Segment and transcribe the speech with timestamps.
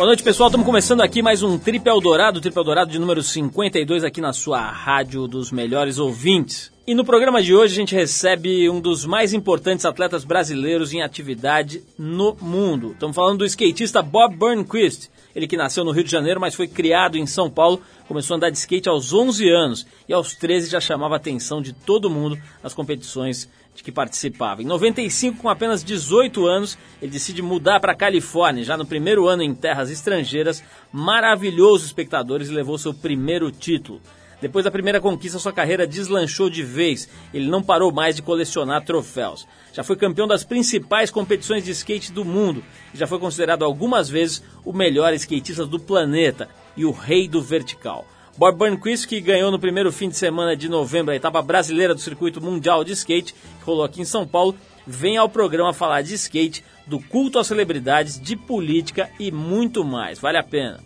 [0.00, 0.48] Boa noite, pessoal.
[0.48, 4.58] Estamos começando aqui mais um Trip Eldorado, Trip Eldorado de número 52 aqui na sua
[4.58, 6.72] rádio dos melhores ouvintes.
[6.86, 11.02] E no programa de hoje a gente recebe um dos mais importantes atletas brasileiros em
[11.02, 12.92] atividade no mundo.
[12.92, 15.10] Estamos falando do skatista Bob Burnquist.
[15.36, 18.36] Ele que nasceu no Rio de Janeiro, mas foi criado em São Paulo, começou a
[18.38, 22.08] andar de skate aos 11 anos e aos 13 já chamava a atenção de todo
[22.08, 24.62] mundo nas competições de que participava.
[24.62, 29.26] Em 95, com apenas 18 anos, ele decide mudar para a Califórnia, já no primeiro
[29.28, 34.00] ano em terras estrangeiras, maravilhou os espectadores e levou seu primeiro título.
[34.40, 37.08] Depois da primeira conquista, sua carreira deslanchou de vez.
[37.32, 39.46] Ele não parou mais de colecionar troféus.
[39.72, 42.64] Já foi campeão das principais competições de skate do mundo
[42.94, 47.42] e já foi considerado algumas vezes o melhor skatista do planeta e o rei do
[47.42, 48.06] vertical.
[48.40, 52.00] Bob Burnquist, que ganhou no primeiro fim de semana de novembro a etapa brasileira do
[52.00, 56.14] Circuito Mundial de Skate, que rolou aqui em São Paulo, vem ao programa falar de
[56.14, 60.18] skate, do culto às celebridades, de política e muito mais.
[60.18, 60.80] Vale a pena.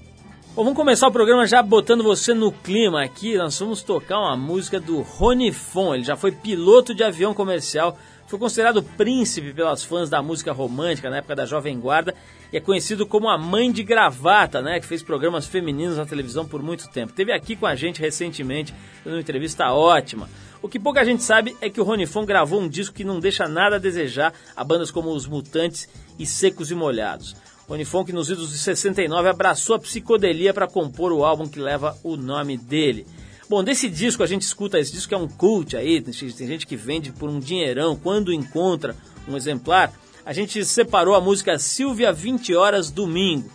[0.56, 3.36] Bom, vamos começar o programa já botando você no clima aqui.
[3.36, 5.94] Nós vamos tocar uma música do Rony Fon.
[5.94, 11.08] Ele já foi piloto de avião comercial, foi considerado príncipe pelas fãs da música romântica
[11.08, 12.16] na época da Jovem Guarda
[12.54, 14.78] e é conhecido como a mãe de gravata, né?
[14.78, 17.12] Que fez programas femininos na televisão por muito tempo.
[17.12, 18.72] Teve aqui com a gente recentemente,
[19.04, 20.30] numa entrevista ótima.
[20.62, 23.18] O que pouca gente sabe é que o Rony Fon gravou um disco que não
[23.18, 27.34] deixa nada a desejar a bandas como Os Mutantes e Secos e Molhados.
[27.68, 31.58] Rony Fon, que nos idos de 69 abraçou a psicodelia para compor o álbum que
[31.58, 33.04] leva o nome dele.
[33.50, 36.76] Bom, desse disco a gente escuta, esse disco é um cult aí, tem gente que
[36.76, 38.94] vende por um dinheirão quando encontra
[39.26, 39.92] um exemplar.
[40.26, 43.50] A gente separou a música Silvia 20 Horas Domingo,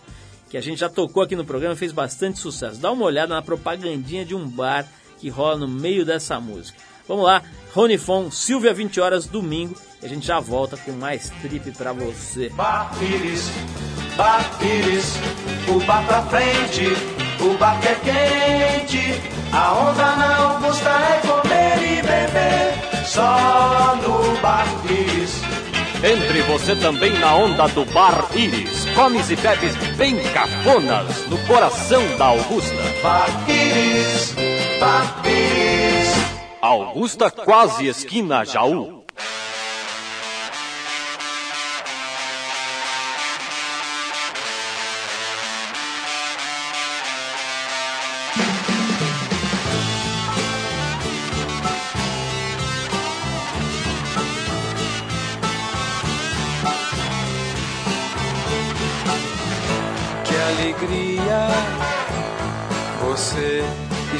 [0.48, 2.78] que a gente já tocou aqui no programa e fez bastante sucesso.
[2.78, 4.86] Dá uma olhada na propagandinha de um bar
[5.18, 6.78] que rola no meio dessa música.
[7.08, 7.42] Vamos lá,
[7.74, 11.92] Rony Fon, Silvia 20 Horas Domingo, e a gente já volta com mais trip pra
[11.92, 12.50] você.
[12.50, 13.50] Bar Pires,
[14.16, 14.48] Bar
[15.68, 16.86] o bar pra frente,
[17.40, 19.20] o bar que é quente.
[19.52, 25.49] A onda na Augusta é comer e beber, só no Bar Pires.
[26.02, 28.86] Entre você também na onda do Bar Iris.
[28.94, 32.74] Comes e bebes bem cafonas no coração da Augusta.
[33.02, 34.34] Bar Pires,
[34.80, 36.14] Bar Pires.
[36.62, 38.99] Augusta quase esquina Jaú.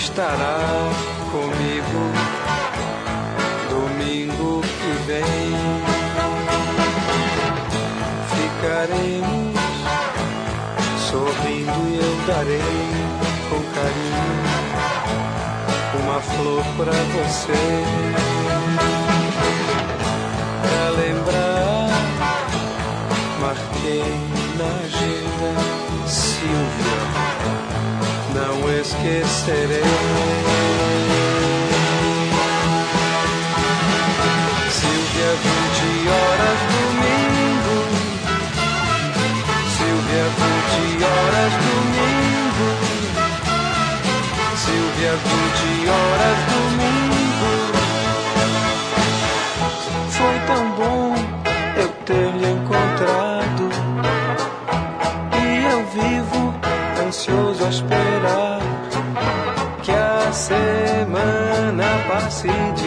[0.00, 0.58] Estará
[1.30, 2.02] comigo
[3.68, 5.52] domingo que vem.
[8.34, 9.60] Ficaremos
[11.10, 12.80] sorrindo e eu darei
[13.48, 14.40] com carinho
[16.02, 17.62] uma flor pra você.
[20.62, 21.90] Pra lembrar,
[23.38, 24.04] marquei
[24.56, 25.50] na agenda
[26.06, 27.00] Silvia,
[28.60, 29.82] não esquecerei.
[34.70, 37.76] Silvia, 20 horas domingo.
[39.76, 42.68] Silvia, 20 horas domingo.
[44.56, 47.59] Silvia, 20 horas domingo.
[62.42, 62.79] see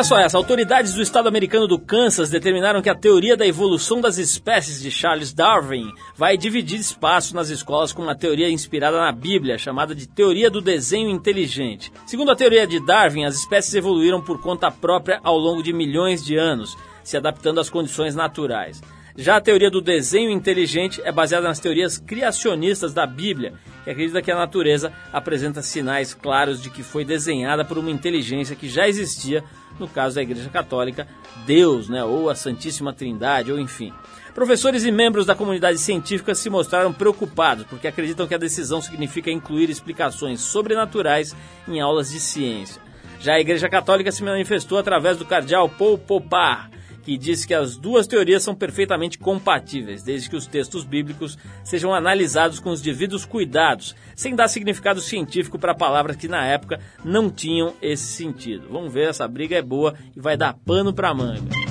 [0.00, 4.00] Olha só essa, autoridades do estado americano do Kansas determinaram que a teoria da evolução
[4.00, 9.12] das espécies de Charles Darwin vai dividir espaço nas escolas com uma teoria inspirada na
[9.12, 11.92] Bíblia, chamada de teoria do desenho inteligente.
[12.06, 16.24] Segundo a teoria de Darwin, as espécies evoluíram por conta própria ao longo de milhões
[16.24, 18.80] de anos, se adaptando às condições naturais.
[19.20, 23.52] Já a teoria do desenho inteligente é baseada nas teorias criacionistas da Bíblia,
[23.84, 28.56] que acredita que a natureza apresenta sinais claros de que foi desenhada por uma inteligência
[28.56, 29.44] que já existia
[29.78, 31.06] no caso da Igreja Católica,
[31.44, 33.92] Deus, né, ou a Santíssima Trindade, ou enfim.
[34.34, 39.30] Professores e membros da comunidade científica se mostraram preocupados porque acreditam que a decisão significa
[39.30, 41.36] incluir explicações sobrenaturais
[41.68, 42.80] em aulas de ciência.
[43.20, 46.70] Já a Igreja Católica se manifestou através do cardeal Paul Popar,
[47.02, 51.94] que diz que as duas teorias são perfeitamente compatíveis, desde que os textos bíblicos sejam
[51.94, 57.30] analisados com os devidos cuidados, sem dar significado científico para palavras que na época não
[57.30, 58.68] tinham esse sentido.
[58.70, 61.69] Vamos ver, essa briga é boa e vai dar pano para manga.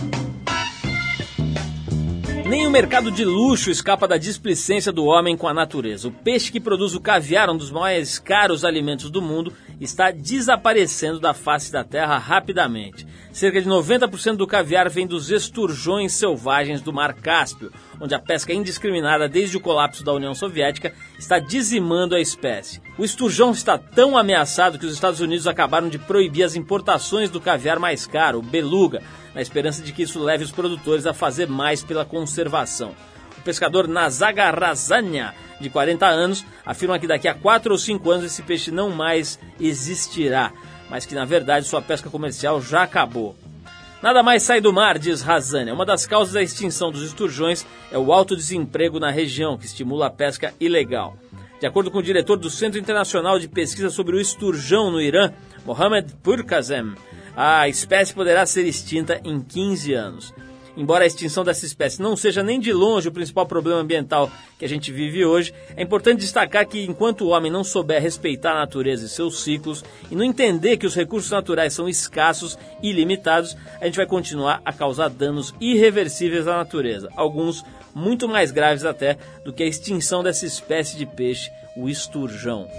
[2.50, 6.08] Nem o mercado de luxo escapa da displicência do homem com a natureza.
[6.08, 11.20] O peixe que produz o caviar, um dos mais caros alimentos do mundo, está desaparecendo
[11.20, 13.06] da face da terra rapidamente.
[13.32, 18.52] Cerca de 90% do caviar vem dos esturjões selvagens do Mar Cáspio, onde a pesca
[18.52, 22.82] indiscriminada desde o colapso da União Soviética está dizimando a espécie.
[23.00, 27.40] O esturjão está tão ameaçado que os Estados Unidos acabaram de proibir as importações do
[27.40, 29.02] caviar mais caro, o beluga,
[29.34, 32.94] na esperança de que isso leve os produtores a fazer mais pela conservação.
[33.38, 38.26] O pescador Nazaga Razanya, de 40 anos, afirma que daqui a 4 ou 5 anos
[38.26, 40.52] esse peixe não mais existirá,
[40.90, 43.34] mas que na verdade sua pesca comercial já acabou.
[44.04, 45.74] Nada mais sai do mar, diz Razania.
[45.74, 50.08] Uma das causas da extinção dos esturjões é o alto desemprego na região, que estimula
[50.08, 51.18] a pesca ilegal.
[51.60, 55.34] De acordo com o diretor do Centro Internacional de Pesquisa sobre o Esturjão no Irã,
[55.66, 56.94] Mohamed Purkazem,
[57.36, 60.34] a espécie poderá ser extinta em 15 anos.
[60.80, 64.64] Embora a extinção dessa espécie não seja nem de longe o principal problema ambiental que
[64.64, 68.60] a gente vive hoje, é importante destacar que enquanto o homem não souber respeitar a
[68.60, 73.58] natureza e seus ciclos e não entender que os recursos naturais são escassos e limitados,
[73.82, 77.62] a gente vai continuar a causar danos irreversíveis à natureza, alguns
[77.94, 82.70] muito mais graves até do que a extinção dessa espécie de peixe, o esturjão.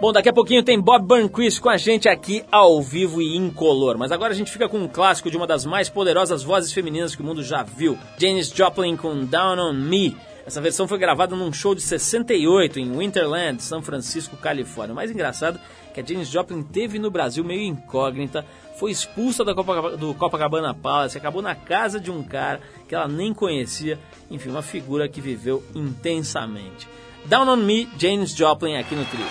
[0.00, 3.98] Bom, daqui a pouquinho tem Bob Burnquist com a gente aqui ao vivo e incolor.
[3.98, 7.16] Mas agora a gente fica com um clássico de uma das mais poderosas vozes femininas
[7.16, 7.98] que o mundo já viu.
[8.16, 10.16] Janis Joplin com Down on Me.
[10.46, 14.92] Essa versão foi gravada num show de 68 em Winterland, São Francisco, Califórnia.
[14.92, 15.58] O mais engraçado
[15.90, 18.46] é que a Janis Joplin teve no Brasil meio incógnita,
[18.78, 23.08] foi expulsa da Copa, do Copacabana Palace, acabou na casa de um cara que ela
[23.08, 23.98] nem conhecia.
[24.30, 26.88] Enfim, uma figura que viveu intensamente.
[27.24, 29.26] Down on Me, James Joplin aqui no trio.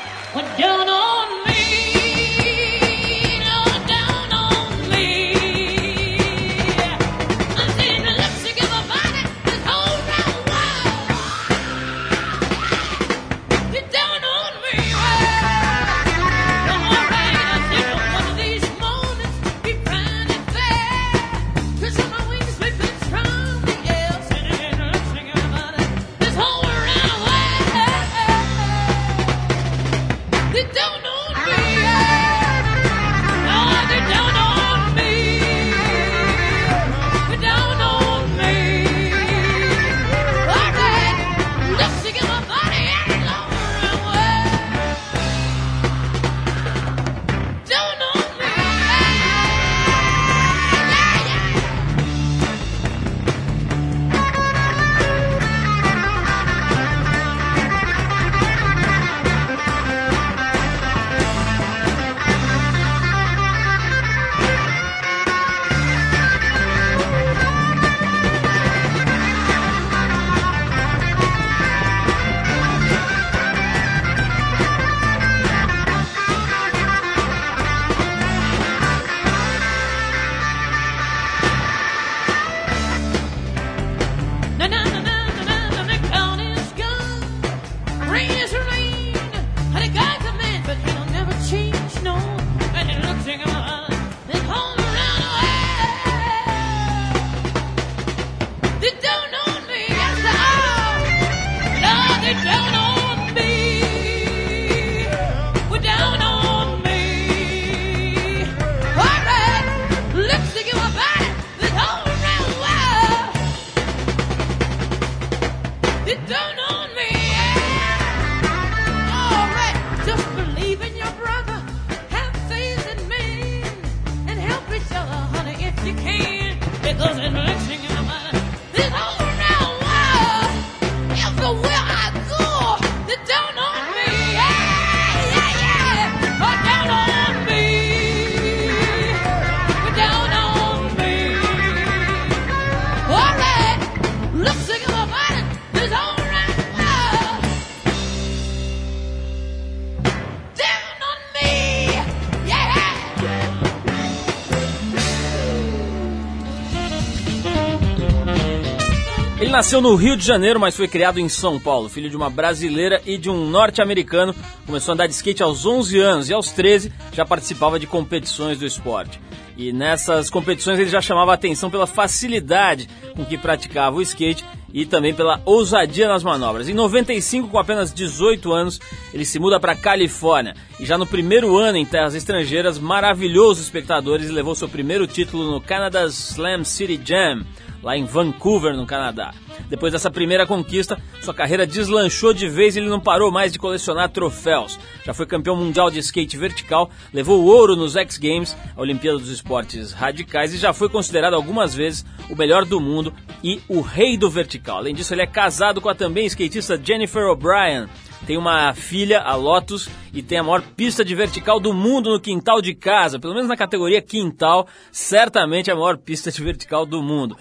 [159.57, 161.89] Nasceu no Rio de Janeiro, mas foi criado em São Paulo.
[161.89, 164.35] Filho de uma brasileira e de um norte-americano,
[164.67, 168.59] começou a andar de skate aos 11 anos e aos 13 já participava de competições
[168.59, 169.19] do esporte.
[169.57, 174.85] E nessas competições ele já chamava atenção pela facilidade com que praticava o skate e
[174.85, 176.69] também pela ousadia nas manobras.
[176.69, 178.79] Em 95, com apenas 18 anos,
[179.11, 183.59] ele se muda para Califórnia e já no primeiro ano em terras estrangeiras maravilhou os
[183.59, 187.43] espectadores e levou seu primeiro título no Canada Slam City Jam
[187.81, 189.33] lá em Vancouver, no Canadá.
[189.69, 193.59] Depois dessa primeira conquista, sua carreira deslanchou de vez e ele não parou mais de
[193.59, 194.79] colecionar troféus.
[195.05, 199.29] Já foi campeão mundial de skate vertical, levou ouro nos X Games, a Olimpíada dos
[199.29, 204.17] Esportes Radicais, e já foi considerado algumas vezes o melhor do mundo e o rei
[204.17, 204.77] do vertical.
[204.77, 207.87] Além disso, ele é casado com a também skatista Jennifer O'Brien.
[208.25, 212.19] Tem uma filha, a Lotus, e tem a maior pista de vertical do mundo no
[212.19, 213.19] quintal de casa.
[213.19, 217.37] Pelo menos na categoria quintal, certamente a maior pista de vertical do mundo.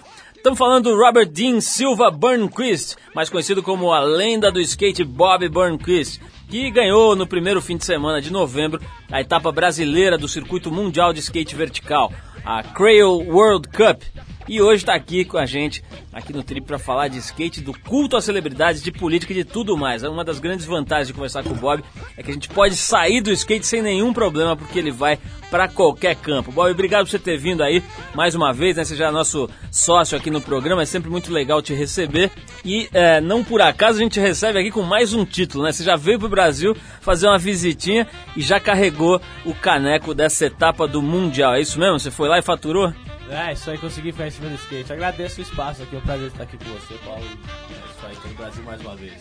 [0.47, 5.45] Estamos falando do Robert Dean Silva Burnquist, mais conhecido como a lenda do skate Bob
[5.49, 10.71] Burnquist, que ganhou no primeiro fim de semana de novembro a etapa brasileira do circuito
[10.71, 12.13] mundial de skate vertical,
[12.45, 14.01] a Crail World Cup,
[14.47, 17.77] e hoje está aqui com a gente, aqui no Trip, para falar de skate, do
[17.77, 20.03] culto às celebridades, de política e de tudo mais.
[20.03, 21.83] Uma das grandes vantagens de conversar com o Bob
[22.15, 25.67] é que a gente pode sair do skate sem nenhum problema, porque ele vai para
[25.67, 26.51] qualquer campo.
[26.51, 28.83] Bob, obrigado por você ter vindo aí mais uma vez, né?
[28.83, 32.31] Você já é nosso sócio aqui no programa, é sempre muito legal te receber.
[32.63, 35.71] E é, não por acaso a gente recebe aqui com mais um título, né?
[35.71, 40.87] Você já veio pro Brasil fazer uma visitinha e já carregou o caneco dessa etapa
[40.87, 41.55] do Mundial.
[41.55, 41.99] É isso mesmo?
[41.99, 42.93] Você foi lá e faturou?
[43.29, 44.93] É, isso aí consegui ficar em cima do skate.
[44.93, 47.23] Agradeço o espaço aqui, é um prazer estar aqui com você, Paulo.
[47.23, 49.13] É isso aí, tô Brasil mais uma vez.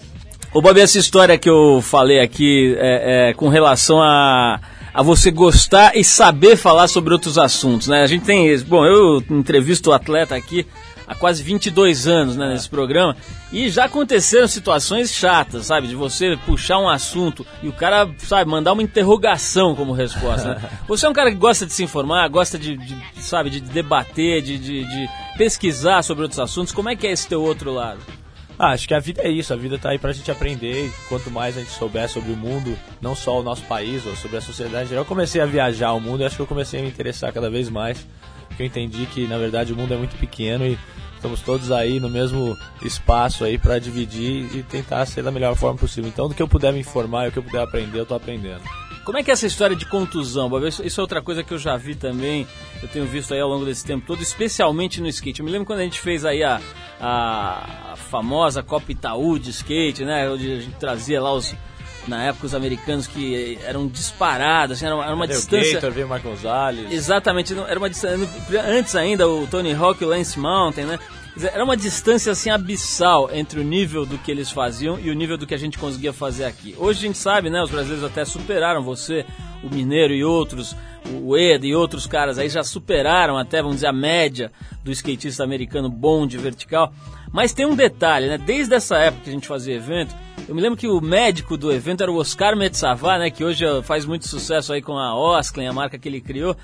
[0.55, 4.61] Ô Bob, essa história que eu falei aqui é, é, com relação a,
[4.95, 8.03] a você gostar e saber falar sobre outros assuntos, né?
[8.03, 10.67] A gente tem, bom, eu entrevisto o atleta aqui
[11.07, 13.17] há quase 22 anos né, nesse programa
[13.53, 15.87] e já aconteceram situações chatas, sabe?
[15.87, 20.55] De você puxar um assunto e o cara, sabe, mandar uma interrogação como resposta.
[20.55, 20.71] Né?
[20.89, 24.43] Você é um cara que gosta de se informar, gosta de, de sabe, de debater,
[24.43, 26.73] de, de, de pesquisar sobre outros assuntos.
[26.73, 28.01] Como é que é esse teu outro lado?
[28.59, 31.31] Ah, acho que a vida é isso, a vida tá aí pra gente aprender quanto
[31.31, 34.41] mais a gente souber sobre o mundo, não só o nosso país, ou sobre a
[34.41, 37.33] sociedade eu comecei a viajar o mundo e acho que eu comecei a me interessar
[37.35, 38.07] cada vez mais,
[38.57, 40.79] porque eu entendi que na verdade o mundo é muito pequeno e
[41.15, 45.79] estamos todos aí no mesmo espaço aí para dividir e tentar ser da melhor forma
[45.79, 46.09] possível.
[46.09, 48.15] Então, do que eu puder me informar e o que eu puder aprender, eu tô
[48.15, 48.63] aprendendo.
[49.05, 50.67] Como é que é essa história de contusão, Bob?
[50.67, 52.47] Isso, é outra coisa que eu já vi também,
[52.83, 55.41] eu tenho visto aí ao longo desse tempo todo, especialmente no skate.
[55.41, 56.61] Eu me lembro quando a gente fez aí a,
[57.01, 60.29] a famosa Copa Itaú de skate, né?
[60.29, 61.55] Onde a gente trazia lá os,
[62.07, 65.75] na época os americanos que eram disparados, assim, era, uma, era uma distância.
[65.75, 66.93] Gator, veio Marco Gonzalez.
[66.93, 68.29] Exatamente, era uma distância.
[68.67, 70.99] Antes ainda, o Tony Hawk e o Lance Mountain, né?
[71.53, 75.37] Era uma distância assim abissal entre o nível do que eles faziam e o nível
[75.37, 76.75] do que a gente conseguia fazer aqui.
[76.79, 77.63] Hoje a gente sabe, né?
[77.63, 79.27] Os brasileiros até superaram você,
[79.63, 80.75] o Mineiro e outros,
[81.23, 84.51] o Eda e outros caras aí já superaram até, vamos dizer, a média
[84.83, 86.91] do skatista americano bom de vertical.
[87.37, 88.39] Mas tem um detalhe, né?
[88.39, 90.17] Desde essa época que a gente fazia evento,
[90.49, 93.31] eu me lembro que o médico do evento era o Oscar Metsavá, né?
[93.31, 96.57] Que hoje faz muito sucesso aí com a Osklen, a marca que ele criou.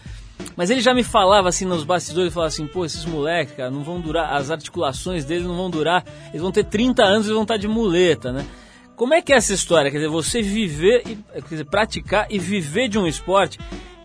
[0.57, 3.71] Mas ele já me falava assim nos bastidores, ele falava assim, pô, esses moleques, cara,
[3.71, 7.33] não vão durar, as articulações deles não vão durar, eles vão ter 30 anos e
[7.35, 8.47] vão estar de muleta, né?
[8.97, 9.91] Como é que é essa história?
[9.91, 13.59] Quer dizer, você viver, quer dizer, praticar e viver de um esporte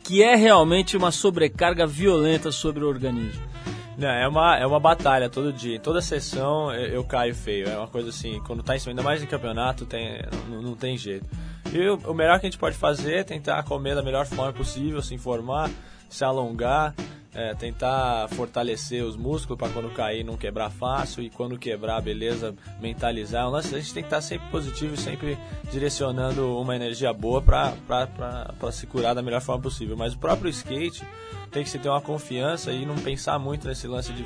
[0.04, 3.42] que é realmente uma sobrecarga violenta sobre o organismo.
[3.98, 5.78] Não, é uma, é uma batalha todo dia.
[5.78, 7.68] Em toda sessão eu, eu caio feio.
[7.68, 10.76] É uma coisa assim, quando tá em cima, ainda mais em campeonato, tem, não, não
[10.76, 11.28] tem jeito.
[11.74, 14.54] E o, o melhor que a gente pode fazer é tentar comer da melhor forma
[14.54, 15.70] possível, se informar,
[16.10, 16.94] se alongar,
[17.38, 22.56] é, tentar fortalecer os músculos para quando cair não quebrar fácil e quando quebrar, beleza,
[22.82, 23.46] mentalizar.
[23.54, 25.38] A gente tem que estar sempre positivo e sempre
[25.72, 29.96] direcionando uma energia boa para se curar da melhor forma possível.
[29.96, 31.06] Mas o próprio skate
[31.52, 34.26] tem que se ter uma confiança e não pensar muito nesse lance de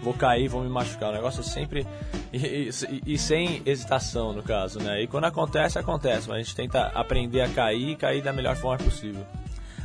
[0.00, 1.10] vou cair, vou me machucar.
[1.10, 1.84] O negócio é sempre
[2.32, 5.02] e, e, e, sem hesitação, no caso, né?
[5.02, 8.54] E quando acontece, acontece, mas a gente tenta aprender a cair e cair da melhor
[8.54, 9.26] forma possível.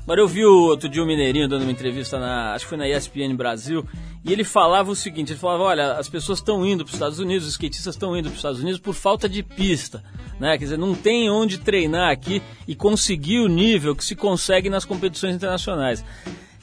[0.09, 2.89] Agora eu vi outro dia o Mineirinho dando uma entrevista na, acho que foi na
[2.89, 3.85] ESPN Brasil,
[4.25, 7.19] e ele falava o seguinte, ele falava, olha, as pessoas estão indo para os Estados
[7.19, 10.03] Unidos, os skatistas estão indo para os Estados Unidos por falta de pista,
[10.39, 10.57] né?
[10.57, 14.83] Quer dizer, não tem onde treinar aqui e conseguir o nível que se consegue nas
[14.83, 16.03] competições internacionais.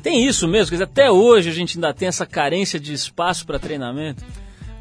[0.03, 3.47] Tem isso mesmo, quer dizer, até hoje a gente ainda tem essa carência de espaço
[3.47, 4.25] para treinamento.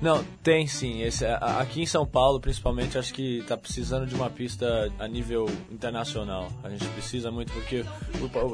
[0.06, 1.02] Não, tem sim.
[1.02, 5.48] Esse, aqui em São Paulo, principalmente, acho que está precisando de uma pista a nível
[5.72, 6.48] internacional.
[6.64, 7.84] A gente precisa muito, porque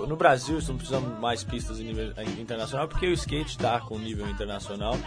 [0.07, 4.29] no Brasil estamos precisando mais pistas em nível internacional, porque o skate está com nível
[4.29, 4.97] internacional.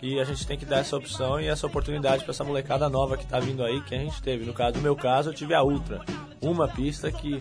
[0.00, 3.18] E a gente tem que dar essa opção e essa oportunidade para essa molecada nova
[3.18, 4.46] que está vindo aí, que a gente teve.
[4.46, 6.02] No caso, no meu caso, eu tive a Ultra,
[6.40, 7.38] uma pista que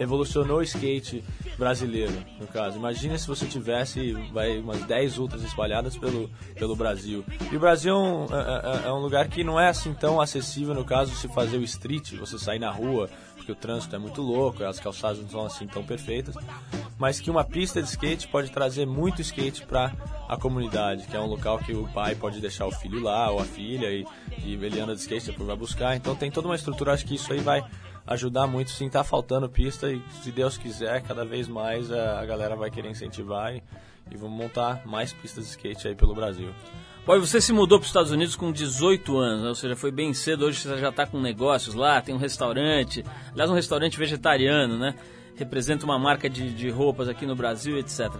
[0.00, 1.22] revolucionou o skate
[1.58, 2.78] brasileiro, no caso.
[2.78, 7.22] Imagina se você tivesse vai, umas 10 ultras espalhadas pelo, pelo Brasil.
[7.52, 10.18] E o Brasil é um, é, é, é um lugar que não é assim tão
[10.18, 13.98] acessível, no caso, se fazer o street, você sair na rua, porque o trânsito é
[13.98, 16.34] muito louco, as calçadas não são assim tão perfeitas,
[16.98, 19.92] mas que uma pista de skate pode trazer muito skate para
[20.26, 23.38] a comunidade, que é um local que o pai pode deixar o filho lá, ou
[23.38, 24.06] a filha, e,
[24.42, 25.94] e ele anda de skate, depois vai buscar.
[25.94, 27.62] Então tem toda uma estrutura, acho que isso aí vai
[28.06, 28.70] ajudar muito.
[28.70, 32.70] Sim, tá faltando pista e se Deus quiser, cada vez mais a, a galera vai
[32.70, 33.62] querer incentivar e,
[34.10, 36.50] e vamos montar mais pistas de skate aí pelo Brasil.
[37.06, 39.48] Bom, você se mudou para os Estados Unidos com 18 anos, né?
[39.48, 40.44] ou seja, foi bem cedo.
[40.44, 44.94] Hoje você já está com negócios lá, tem um restaurante, aliás, um restaurante vegetariano, né?
[45.34, 48.12] Representa uma marca de, de roupas aqui no Brasil, etc.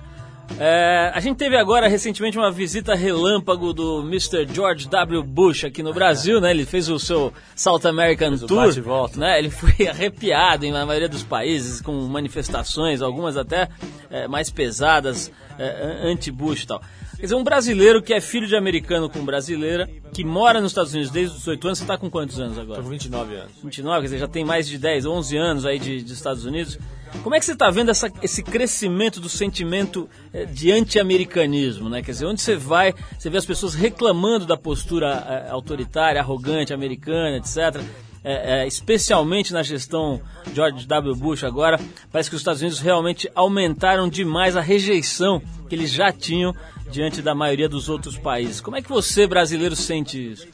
[0.58, 4.46] É, a gente teve agora recentemente uma visita relâmpago do Mr.
[4.52, 5.22] George W.
[5.22, 6.50] Bush aqui no Brasil, né?
[6.50, 9.18] Ele fez o seu South American Fez Tour, bate-volta.
[9.18, 9.38] né?
[9.38, 13.68] Ele foi arrepiado em na maioria dos países com manifestações, algumas até
[14.10, 16.82] é, mais pesadas, é, anti-Bush e tal.
[17.16, 20.92] Quer dizer, um brasileiro que é filho de americano com brasileira, que mora nos Estados
[20.94, 22.78] Unidos desde os 18 anos, você está com quantos anos agora?
[22.78, 23.52] Tô com 29 anos.
[23.62, 26.78] 29, quer dizer, já tem mais de 10, 11 anos aí de, de Estados Unidos.
[27.22, 32.02] Como é que você está vendo essa, esse crescimento do sentimento eh, de anti-americanismo, né?
[32.02, 36.72] Quer dizer, onde você vai, você vê as pessoas reclamando da postura eh, autoritária, arrogante,
[36.72, 37.82] americana, etc.
[38.22, 40.20] É, é, especialmente na gestão
[40.54, 41.16] George W.
[41.16, 41.80] Bush agora,
[42.12, 46.54] parece que os Estados Unidos realmente aumentaram demais a rejeição que eles já tinham
[46.90, 48.60] diante da maioria dos outros países.
[48.60, 50.46] Como é que você, brasileiro, sente isso?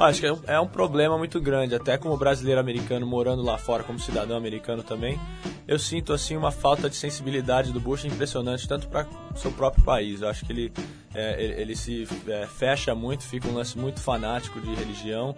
[0.00, 3.58] Acho que é um, é um problema muito grande, até como brasileiro americano morando lá
[3.58, 5.20] fora, como cidadão americano também,
[5.68, 10.20] eu sinto assim uma falta de sensibilidade do Bush impressionante, tanto para seu próprio país.
[10.20, 10.72] Eu acho que ele,
[11.14, 15.32] é, ele, ele se é, fecha muito, fica um lance muito fanático de religião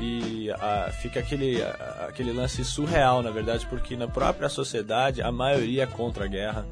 [0.00, 5.32] e ah, fica aquele, ah, aquele lance surreal, na verdade, porque na própria sociedade a
[5.32, 6.64] maioria é contra a guerra.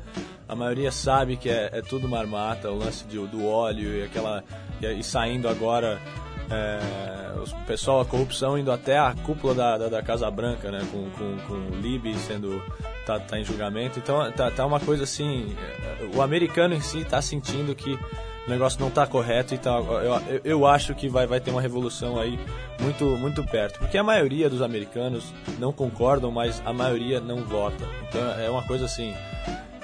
[0.49, 4.45] A maioria sabe que é, é tudo marmata, o lance de, do óleo e aquela
[4.81, 6.01] e, e saindo agora
[6.51, 10.87] é, o pessoal, a corrupção indo até a cúpula da, da, da Casa Branca, né?
[10.91, 12.63] Com, com, com o Libby sendo.
[13.07, 13.99] Tá, tá em julgamento.
[13.99, 15.55] Então tá, tá uma coisa assim.
[15.83, 19.55] é, O americano em si tá sentindo que o negócio não tá correto.
[19.55, 22.39] Então eu, eu, acho que vai, vai ter uma revolução aí
[22.81, 23.79] muito, muito perto.
[23.79, 27.85] Porque a maioria dos americanos não concordam, mas a maioria não vota.
[28.09, 29.15] Então é uma coisa assim.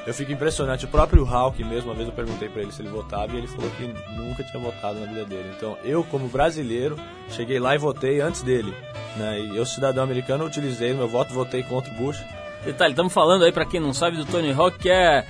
[0.07, 0.85] Eu fico impressionante.
[0.85, 3.49] O próprio Hulk mesmo, uma vez eu perguntei pra ele se ele votava e ele
[3.49, 5.53] falou que nunca tinha votado na vida dele.
[5.57, 6.97] Então, eu, como brasileiro,
[7.31, 8.73] cheguei lá e votei antes dele.
[9.17, 9.41] Né?
[9.41, 12.23] E eu, cidadão americano, utilizei meu voto, votei contra o Bush.
[12.65, 15.25] Detalhe, estamos falando aí, pra quem não sabe, do Tony Hawk, que é.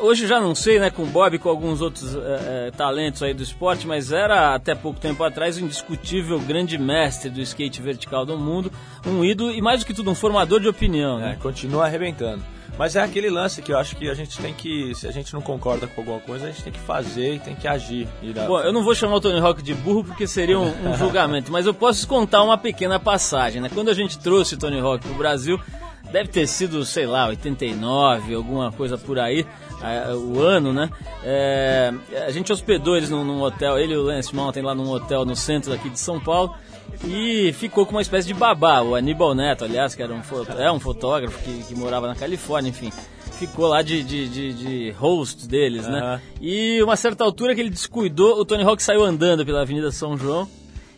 [0.00, 3.22] Hoje já não sei, né, com o Bob e com alguns outros eh, eh, talentos
[3.22, 7.82] aí do esporte, mas era até pouco tempo atrás o indiscutível grande mestre do skate
[7.82, 8.72] vertical do mundo,
[9.04, 11.30] um ídolo e mais do que tudo, um formador de opinião, né?
[11.30, 11.38] né?
[11.42, 12.42] Continua arrebentando.
[12.78, 15.34] Mas é aquele lance que eu acho que a gente tem que, se a gente
[15.34, 18.06] não concorda com alguma coisa, a gente tem que fazer e tem que agir.
[18.46, 21.50] Bom, eu não vou chamar o Tony Hawk de burro porque seria um, um julgamento,
[21.50, 23.68] mas eu posso contar uma pequena passagem, né?
[23.68, 25.60] Quando a gente trouxe o Tony Hawk pro Brasil,
[26.12, 29.44] deve ter sido, sei lá, 89, alguma coisa por aí,
[29.82, 30.88] eh, o ano, né?
[31.24, 31.92] É,
[32.26, 35.24] a gente hospedou eles num, num hotel, ele e o Lance Mountain lá num hotel
[35.24, 36.54] no centro aqui de São Paulo.
[37.04, 40.20] E ficou com uma espécie de babá, o Aníbal Neto, aliás, que era um,
[40.58, 42.92] é um fotógrafo que, que morava na Califórnia, enfim.
[43.38, 46.00] Ficou lá de, de, de, de host deles, né?
[46.00, 46.20] Aham.
[46.40, 50.16] E uma certa altura que ele descuidou, o Tony Hawk saiu andando pela Avenida São
[50.16, 50.48] João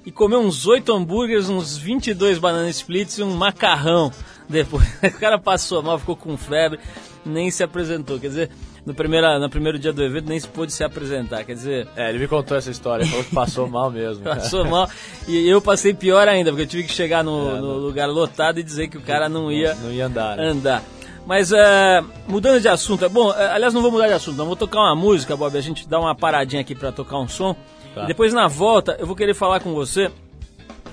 [0.04, 4.10] e comeu uns 8 hambúrgueres, uns 22 banana splits e um macarrão.
[4.48, 6.80] Depois o cara passou mal, ficou com febre,
[7.24, 8.18] nem se apresentou.
[8.18, 8.50] Quer dizer,
[8.86, 11.44] no, primeira, no primeiro dia do evento nem se pôde se apresentar.
[11.44, 14.22] Quer dizer, É, ele me contou essa história, falou que passou mal mesmo.
[14.24, 14.88] passou mal.
[15.28, 18.62] E eu passei pior ainda, porque eu tive que chegar no, no lugar lotado e
[18.62, 20.48] dizer que o cara não ia Não ia andar, né?
[20.48, 20.82] andar.
[21.26, 24.46] Mas é, mudando de assunto, é bom, é, aliás, não vou mudar de assunto, não.
[24.46, 25.56] Vou tocar uma música, Bob.
[25.56, 27.54] A gente dá uma paradinha aqui pra tocar um som.
[27.94, 28.04] Tá.
[28.04, 30.10] E depois na volta eu vou querer falar com você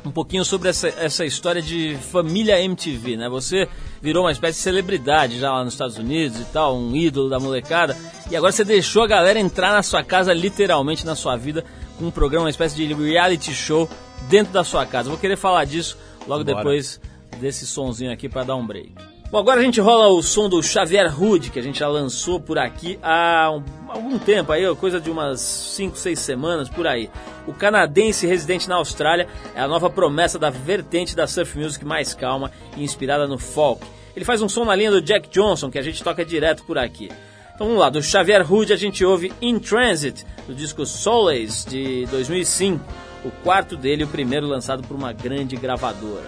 [0.06, 3.30] um pouquinho sobre essa, essa história de família MTV, né?
[3.30, 3.68] Você
[4.02, 7.40] virou uma espécie de celebridade já lá nos Estados Unidos e tal, um ídolo da
[7.40, 7.98] molecada.
[8.30, 11.64] E agora você deixou a galera entrar na sua casa, literalmente na sua vida,
[11.98, 13.90] com um programa, uma espécie de reality show
[14.30, 15.10] dentro da sua casa.
[15.10, 16.58] Vou querer falar disso logo Bora.
[16.58, 17.00] depois
[17.40, 18.94] desse sonzinho aqui pra dar um break.
[19.30, 22.40] Bom, agora a gente rola o som do Xavier Hood, que a gente já lançou
[22.40, 23.62] por aqui há um-
[23.92, 27.10] algum tempo, aí, coisa de umas 5, 6 semanas por aí.
[27.46, 32.14] O canadense residente na Austrália é a nova promessa da vertente da surf music mais
[32.14, 33.86] calma e inspirada no folk.
[34.16, 36.78] Ele faz um som na linha do Jack Johnson, que a gente toca direto por
[36.78, 37.10] aqui.
[37.54, 42.06] Então vamos lá, do Xavier Hood a gente ouve In Transit, do disco Solace de
[42.06, 42.82] 2005,
[43.26, 46.28] o quarto dele, o primeiro lançado por uma grande gravadora.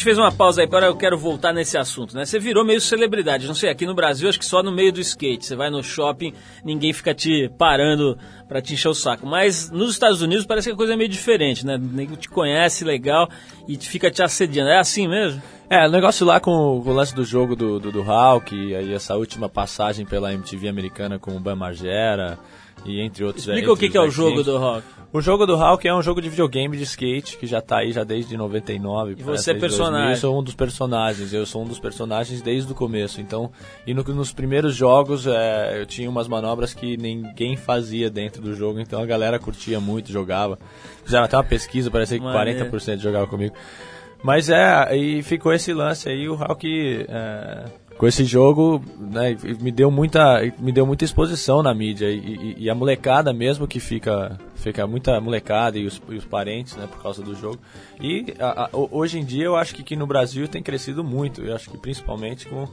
[0.00, 2.24] Gente fez uma pausa aí, agora eu quero voltar nesse assunto, né?
[2.24, 5.00] Você virou meio celebridade, não sei, aqui no Brasil acho que só no meio do
[5.00, 5.44] skate.
[5.44, 6.32] Você vai no shopping,
[6.64, 9.26] ninguém fica te parando pra te encher o saco.
[9.26, 11.76] Mas nos Estados Unidos parece que a coisa é meio diferente, né?
[11.76, 13.28] Ninguém te conhece legal
[13.68, 14.70] e fica te assediando.
[14.70, 15.42] É assim mesmo?
[15.70, 18.54] É, o negócio lá com, o- com o lance do jogo do, do, do Hulk,
[18.56, 22.36] e aí essa última passagem pela MTV americana com o Bam Margera,
[22.84, 23.44] e entre outros.
[23.44, 24.82] Explica entre o que, que é o jogo do rock.
[25.12, 27.92] O jogo do Hulk é um jogo de videogame de skate que já tá aí
[27.92, 29.12] já desde 99.
[29.18, 29.60] E você é desde 2000.
[29.60, 30.10] personagem.
[30.12, 33.20] Eu sou um dos personagens, eu sou um dos personagens desde o começo.
[33.20, 33.50] Então,
[33.86, 38.54] e no- nos primeiros jogos é, eu tinha umas manobras que ninguém fazia dentro do
[38.54, 40.58] jogo, então a galera curtia muito, jogava.
[41.04, 42.70] Fizeram até uma pesquisa, parecia que Maneiro.
[42.70, 43.54] 40% jogava comigo.
[44.22, 47.64] Mas é, aí ficou esse lance aí, o Hulk é,
[47.96, 52.54] com esse jogo, né, me deu muita, me deu muita exposição na mídia e, e-
[52.64, 56.86] e a molecada mesmo que fica, fica muita molecada e os, e os parentes, né,
[56.90, 57.58] por causa do jogo.
[58.00, 61.02] E a- a- ho- hoje em dia eu acho que aqui no Brasil tem crescido
[61.02, 62.66] muito, eu acho que principalmente com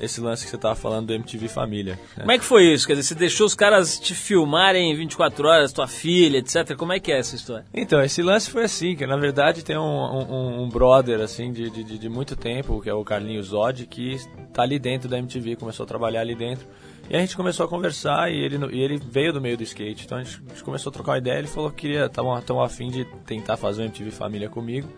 [0.00, 1.94] esse lance que você estava falando do MTV Família.
[1.94, 2.20] né.
[2.20, 2.86] Como é que foi isso?
[2.86, 6.76] Quer dizer, você deixou os caras te filmarem 24 horas, tua filha, etc.
[6.76, 7.64] Como é que é essa história?
[7.72, 11.70] Então, esse lance foi assim, que na verdade tem um, um, um brother, assim, de,
[11.70, 14.16] de, de muito tempo, que é o Carlinhos Zod, que
[14.52, 16.66] tá ali dentro da MTV, começou a trabalhar ali dentro.
[17.10, 20.04] E a gente começou a conversar e ele, e ele veio do meio do skate.
[20.04, 22.40] Então a gente, a gente começou a trocar uma ideia, ele falou que queria, tava,
[22.42, 24.88] tava afim de tentar fazer uma MTV Família comigo.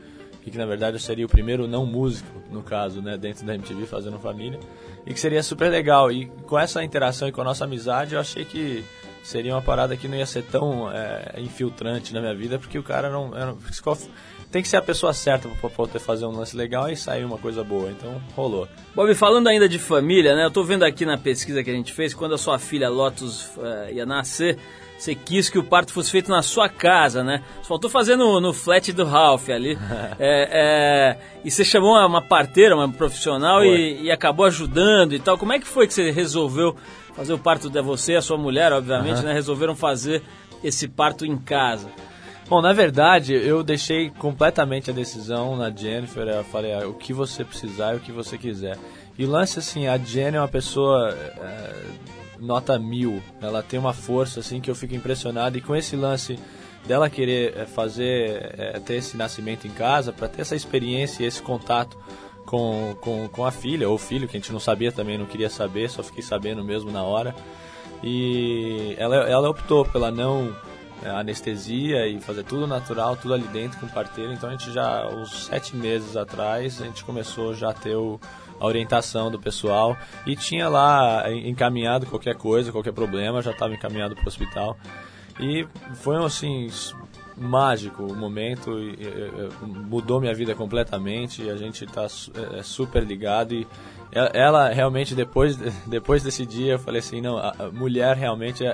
[0.45, 3.55] e que na verdade eu seria o primeiro não músico, no caso, né, dentro da
[3.55, 4.59] MTV fazendo família,
[5.07, 6.11] e que seria super legal.
[6.11, 8.85] E com essa interação e com a nossa amizade, eu achei que
[9.23, 12.83] seria uma parada que não ia ser tão é, infiltrante na minha vida, porque o
[12.83, 13.31] cara não.
[14.51, 17.39] Tem que ser a pessoa certa para poder fazer um lance legal e sair uma
[17.39, 17.91] coisa boa.
[17.91, 18.69] Então, rolou.
[18.95, 20.45] Bob, falando ainda de família, né?
[20.45, 23.47] Eu tô vendo aqui na pesquisa que a gente fez, quando a sua filha Lotus
[23.57, 24.59] uh, ia nascer,
[24.99, 27.43] você quis que o parto fosse feito na sua casa, né?
[27.63, 29.79] Só faltou fazer no, no flat do Ralph ali.
[30.19, 35.21] é, é, e você chamou uma, uma parteira, uma profissional e, e, acabou ajudando e
[35.21, 35.39] tal.
[35.39, 36.77] Como é que foi que você resolveu
[37.15, 39.27] fazer o parto de você e a sua mulher, obviamente, uhum.
[39.27, 39.33] né?
[39.33, 40.23] Resolveram fazer
[40.63, 41.89] esse parto em casa.
[42.51, 46.27] Bom, na verdade, eu deixei completamente a decisão na Jennifer.
[46.27, 48.77] Eu falei ah, o que você precisar e o que você quiser.
[49.17, 51.73] E o lance, assim, a Jenny é uma pessoa é,
[52.41, 53.23] nota mil.
[53.41, 55.59] Ela tem uma força, assim, que eu fico impressionado.
[55.59, 56.41] E com esse lance
[56.89, 61.27] dela querer é, fazer, é, ter esse nascimento em casa, para ter essa experiência e
[61.27, 61.97] esse contato
[62.45, 65.49] com, com, com a filha, ou filho, que a gente não sabia também, não queria
[65.49, 67.33] saber, só fiquei sabendo mesmo na hora.
[68.03, 70.53] E ela, ela optou pela não
[71.05, 74.33] anestesia e fazer tudo natural, tudo ali dentro com parteiro.
[74.33, 78.21] Então a gente já, uns sete meses atrás, a gente começou já a ter o,
[78.59, 84.15] a orientação do pessoal e tinha lá encaminhado qualquer coisa, qualquer problema, já estava encaminhado
[84.15, 84.77] para o hospital.
[85.39, 86.69] E foi assim
[87.41, 91.49] mágico o momento, e, e, mudou minha vida completamente.
[91.49, 93.67] A gente está é, é, super ligado e
[94.13, 98.69] ela realmente depois depois desse dia eu falei assim não a mulher realmente é,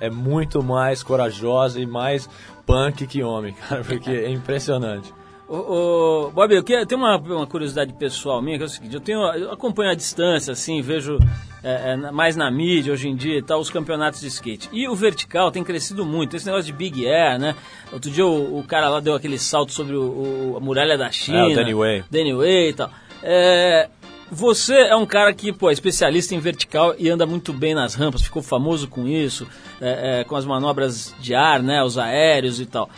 [0.00, 2.28] é, é muito mais corajosa e mais
[2.66, 5.12] punk que homem cara porque é impressionante
[5.50, 8.68] o, o Bob, eu, quero, eu tenho uma, uma curiosidade pessoal minha, que é o
[8.68, 11.18] seguinte, eu, tenho, eu acompanho à distância, assim, vejo
[11.60, 14.68] é, é, mais na mídia hoje em dia e tal, os campeonatos de skate.
[14.72, 17.56] E o vertical tem crescido muito, esse negócio de Big Air, né?
[17.92, 21.10] Outro dia o, o cara lá deu aquele salto sobre o, o a muralha da
[21.10, 21.40] China.
[21.40, 22.04] É, o Danny Way.
[22.08, 22.90] Danny Way e tal.
[23.20, 23.88] É,
[24.30, 27.94] você é um cara que, pô, é especialista em vertical e anda muito bem nas
[27.94, 29.46] rampas, ficou famoso com isso,
[29.80, 32.88] é, é, com as manobras de ar, né, os aéreos e tal.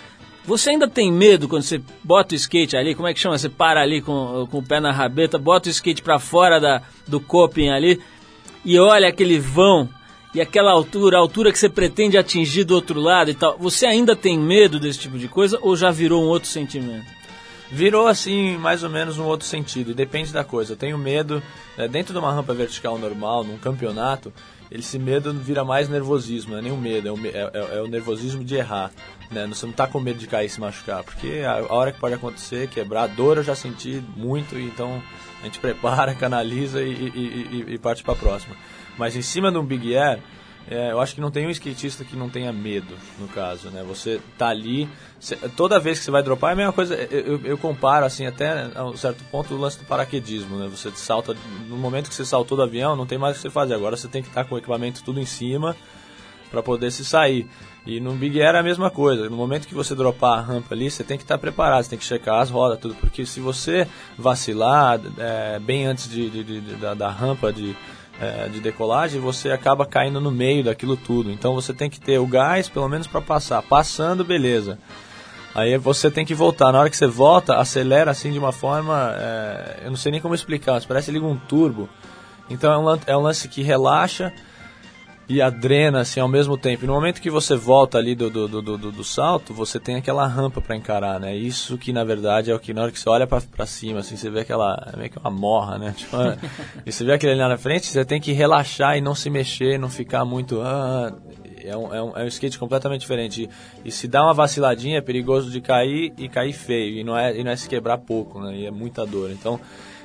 [0.44, 3.38] Você ainda tem medo quando você bota o skate ali, como é que chama?
[3.38, 6.82] Você para ali com, com o pé na rabeta, bota o skate para fora da,
[7.06, 8.00] do coping ali
[8.64, 9.88] e olha aquele vão
[10.34, 13.56] e aquela altura, a altura que você pretende atingir do outro lado e tal.
[13.58, 17.06] Você ainda tem medo desse tipo de coisa ou já virou um outro sentimento?
[17.72, 20.74] Virou assim mais ou menos um outro sentido depende da coisa.
[20.74, 21.42] Eu tenho medo
[21.76, 24.32] né, dentro de uma rampa vertical normal, num campeonato,
[24.70, 27.82] esse medo vira mais nervosismo, não é nem o medo, é o, é, é, é
[27.82, 28.90] o nervosismo de errar.
[29.30, 29.46] Né?
[29.46, 31.98] Você não está com medo de cair e se machucar, porque a, a, hora que
[31.98, 35.02] pode acontecer, quebrar, dor eu já senti muito, então
[35.40, 38.54] a gente prepara, canaliza e, e, e, e parte para a próxima.
[38.98, 40.20] Mas em cima de um Big Air,
[40.70, 43.82] é, eu acho que não tem um skatista que não tenha medo, no caso, né?
[43.82, 47.40] Você tá ali, cê, toda vez que você vai dropar é a mesma coisa, eu,
[47.44, 50.68] eu, comparo, assim, até a um certo ponto o lance do paraquedismo, né?
[50.68, 51.36] Você salta,
[51.68, 53.96] no momento que você saltou do avião, não tem mais o que você fazer, agora
[53.96, 55.76] você tem que estar com o equipamento tudo em cima
[56.50, 57.48] para poder se sair.
[57.84, 60.74] E no Big Air é a mesma coisa, no momento que você dropar a rampa
[60.74, 63.40] ali, você tem que estar preparado, você tem que checar as rodas, tudo, porque se
[63.40, 67.74] você vacilar é, bem antes de, de, de da, da rampa de
[68.20, 71.30] é, de decolagem, você acaba caindo no meio daquilo tudo.
[71.30, 73.62] Então você tem que ter o gás, pelo menos para passar.
[73.62, 74.78] Passando, beleza.
[75.54, 76.72] Aí você tem que voltar.
[76.72, 79.14] Na hora que você volta, acelera assim de uma forma.
[79.18, 81.88] É, eu não sei nem como explicar, parece liga um turbo.
[82.48, 84.32] Então é um, é um lance que relaxa
[85.32, 86.84] e adrena assim ao mesmo tempo.
[86.84, 89.96] E no momento que você volta ali do, do, do, do, do salto, você tem
[89.96, 91.34] aquela rampa para encarar, né?
[91.34, 94.14] Isso que na verdade é o que na hora que você olha para cima, assim,
[94.14, 95.94] você vê aquela é meio que uma morra, né?
[96.02, 96.16] Tipo,
[96.84, 99.78] e você vê aquele ali na frente, você tem que relaxar e não se mexer,
[99.78, 101.14] não ficar muito ah,
[101.64, 103.44] é um, é, um, é um skate completamente diferente.
[103.84, 106.98] E, e, se dá uma vaciladinha, é perigoso de cair e cair feio.
[106.98, 108.54] E não é, e não é se quebrar pouco, né?
[108.54, 109.30] E é muita dor.
[109.30, 109.58] Então,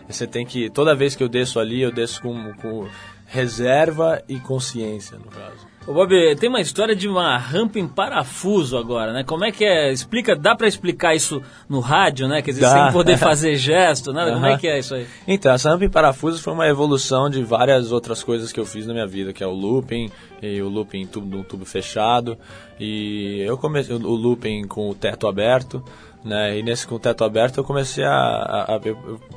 [0.08, 0.70] você tem que.
[0.70, 2.88] Toda vez que eu desço ali, eu desço com, com
[3.28, 5.68] reserva e consciência, no caso.
[5.86, 9.24] Ô Bob, tem uma história de uma rampa em parafuso agora, né?
[9.24, 9.90] Como é que é?
[9.90, 12.42] Explica, dá para explicar isso no rádio, né?
[12.42, 12.84] Quer dizer, dá.
[12.84, 14.32] sem poder fazer gesto, nada.
[14.32, 14.36] Uhum.
[14.36, 15.08] Como é que é isso aí?
[15.26, 18.86] Então, essa rampa em parafuso foi uma evolução de várias outras coisas que eu fiz
[18.86, 20.12] na minha vida, que é o looping,
[20.42, 22.38] e o looping tubo, tubo fechado,
[22.78, 25.82] e eu comecei o looping com o teto aberto,
[26.28, 26.58] né?
[26.58, 28.80] E nesse com o teto aberto eu comecei a, a, a,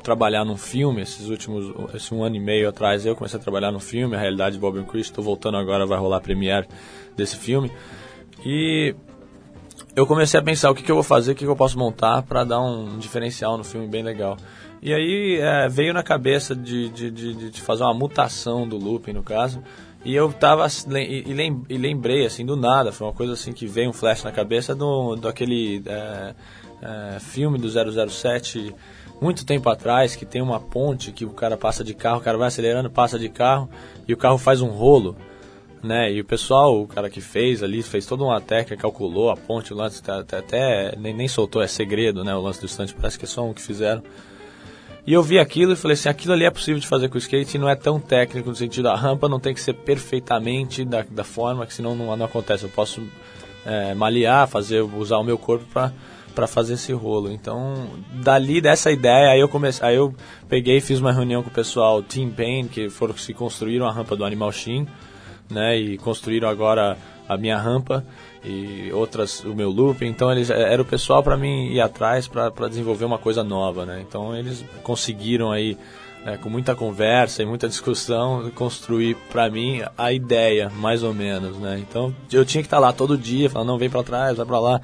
[0.03, 3.71] trabalhar num filme, esses últimos, esse um ano e meio atrás eu comecei a trabalhar
[3.71, 6.67] num filme, a realidade de Bob and Chris, estou voltando agora, vai rolar a premiere
[7.17, 7.71] desse filme.
[8.45, 8.95] E
[9.95, 11.79] eu comecei a pensar o que, que eu vou fazer, o que, que eu posso
[11.79, 14.37] montar para dar um diferencial no filme bem legal.
[14.83, 19.13] E aí é, veio na cabeça de, de, de, de, fazer uma mutação do looping,
[19.13, 19.63] no caso.
[20.03, 23.93] E eu tava e, lembrei assim do nada, foi uma coisa assim que veio um
[23.93, 26.35] flash na cabeça do, do aquele é,
[26.83, 28.75] é, filme do 007
[29.21, 32.39] muito tempo atrás que tem uma ponte que o cara passa de carro, o cara
[32.39, 33.69] vai acelerando, passa de carro
[34.09, 35.15] e o carro faz um rolo,
[35.83, 36.11] né?
[36.11, 39.73] E o pessoal, o cara que fez ali, fez toda uma técnica, calculou a ponte,
[39.73, 42.35] o lance tá- tá- até nem, nem soltou, é segredo, né?
[42.35, 44.03] O lance do estante, parece que é só um que fizeram.
[45.07, 47.19] E eu vi aquilo e falei assim, aquilo ali é possível de fazer com o
[47.19, 50.85] skate e não é tão técnico no sentido a rampa não tem que ser perfeitamente
[50.85, 52.65] da, da forma que senão não, não acontece.
[52.65, 53.03] Eu posso
[53.65, 55.93] é, malear, fazer, usar o meu corpo para
[56.35, 57.31] para fazer esse rolo.
[57.31, 60.15] Então, dali dessa ideia, aí eu comecei, aí eu
[60.49, 63.87] peguei e fiz uma reunião com o pessoal Team Pain, que foram que se construíram
[63.87, 64.87] a rampa do Animal Shin,
[65.51, 66.97] né, e construíram agora
[67.29, 68.05] a minha rampa
[68.45, 70.05] e outras o meu loop.
[70.05, 74.05] Então eles era o pessoal para mim ir atrás para desenvolver uma coisa nova, né?
[74.07, 75.79] Então eles conseguiram aí
[76.25, 81.57] né, com muita conversa e muita discussão construir para mim a ideia, mais ou menos,
[81.59, 81.79] né?
[81.79, 84.59] Então eu tinha que estar lá todo dia, falando não vem para trás, vai para
[84.59, 84.81] lá.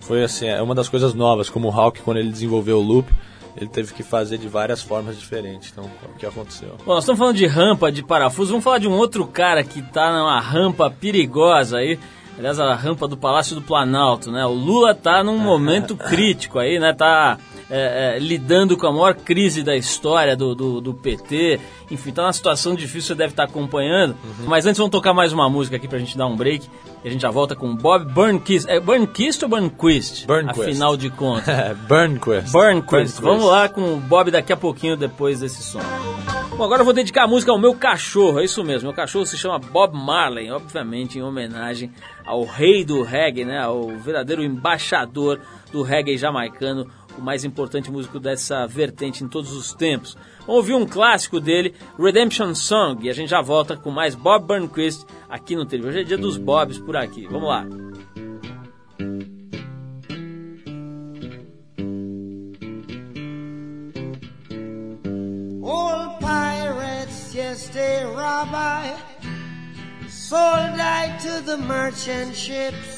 [0.00, 3.12] Foi assim, é uma das coisas novas, como o Hawk quando ele desenvolveu o loop,
[3.56, 5.70] ele teve que fazer de várias formas diferentes.
[5.72, 6.76] Então, o que aconteceu?
[6.84, 8.50] Bom, nós estamos falando de rampa, de parafuso.
[8.50, 11.98] Vamos falar de um outro cara que tá numa rampa perigosa aí.
[12.38, 14.46] Aliás, a rampa do Palácio do Planalto, né?
[14.46, 16.92] O Lula tá num momento crítico aí, né?
[16.92, 17.36] Tá
[17.70, 21.60] é, é, lidando com a maior crise da história do, do, do PT.
[21.90, 24.16] Enfim, tá numa situação difícil, você deve estar acompanhando.
[24.46, 26.68] Mas antes vamos tocar mais uma música aqui pra gente dar um break.
[27.04, 28.68] E a gente já volta com Bob Burnquist.
[28.68, 30.26] É Burnquist ou Burnquist?
[30.26, 30.70] Burnquist.
[30.70, 31.54] Afinal de contas.
[31.86, 32.52] Burnquist.
[32.52, 33.20] Burnquist.
[33.20, 35.80] Vamos lá com o Bob daqui a pouquinho depois desse som.
[36.58, 38.88] Bom, agora eu vou dedicar a música ao meu cachorro, é isso mesmo.
[38.88, 41.92] Meu cachorro se chama Bob Marley, obviamente em homenagem
[42.26, 43.60] ao rei do reggae, né?
[43.60, 49.72] Ao verdadeiro embaixador do reggae jamaicano, o mais importante músico dessa vertente em todos os
[49.72, 50.16] tempos.
[50.40, 54.46] Vamos ouvir um clássico dele, Redemption Song, e a gente já volta com mais Bob
[54.46, 55.88] Burnquist aqui no TV.
[55.88, 57.26] Hoje é dia dos Bobs por aqui.
[57.26, 57.66] Vamos lá.
[65.62, 67.98] Old pirates, yes, they.
[70.28, 72.97] Sold I to the merchant ships.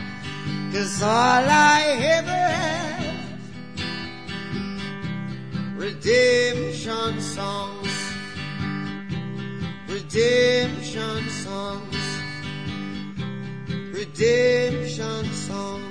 [0.71, 1.81] Cause all I
[2.17, 3.41] ever have
[5.75, 7.93] redemption songs,
[9.89, 11.97] redemption songs,
[13.93, 15.90] redemption songs.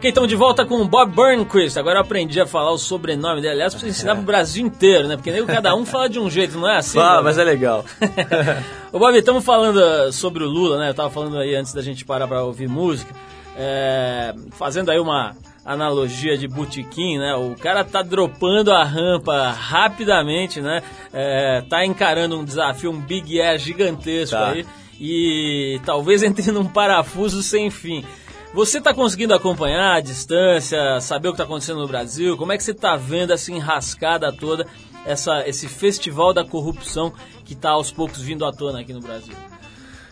[0.00, 1.78] Ok, estamos de volta com o Bob Burnquist.
[1.78, 3.52] Agora eu aprendi a falar o sobrenome dele.
[3.52, 5.14] Aliás, preciso ensinar pro Brasil inteiro, né?
[5.16, 6.98] Porque nem cada um fala de um jeito, não é assim?
[6.98, 7.24] Ah, Bob?
[7.24, 7.84] mas é legal.
[8.90, 10.88] Ô Bob, estamos falando uh, sobre o Lula, né?
[10.88, 13.14] Eu tava falando aí antes da gente parar pra ouvir música.
[13.54, 15.36] É, fazendo aí uma
[15.66, 17.34] analogia de botequim, né?
[17.34, 20.82] O cara tá dropando a rampa rapidamente, né?
[21.12, 24.48] É, tá encarando um desafio, um big air gigantesco Tá.
[24.52, 24.64] aí.
[24.98, 28.02] E talvez entre num parafuso sem fim.
[28.52, 32.36] Você está conseguindo acompanhar a distância, saber o que está acontecendo no Brasil?
[32.36, 34.66] Como é que você está vendo essa enrascada toda,
[35.06, 37.12] essa, esse festival da corrupção
[37.44, 39.34] que está aos poucos vindo à tona aqui no Brasil?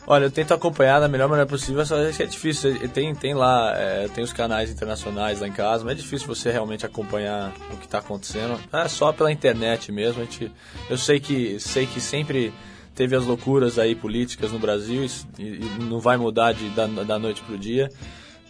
[0.06, 2.88] Olha, eu tento acompanhar da melhor maneira possível, só que é difícil.
[2.90, 6.50] Tem, tem lá, é, tem os canais internacionais lá em casa, mas é difícil você
[6.52, 8.58] realmente acompanhar o que está acontecendo.
[8.72, 10.22] É só pela internet mesmo.
[10.22, 10.50] A gente,
[10.88, 12.54] eu sei que, sei que sempre
[12.94, 15.04] teve as loucuras aí políticas no Brasil
[15.38, 17.90] e, e não vai mudar de, da, da noite pro dia.